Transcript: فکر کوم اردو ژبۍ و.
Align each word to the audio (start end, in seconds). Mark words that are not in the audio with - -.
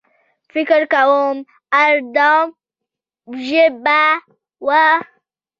فکر 0.53 0.81
کوم 0.93 1.35
اردو 1.81 2.35
ژبۍ 3.47 4.07
و. 4.65 4.69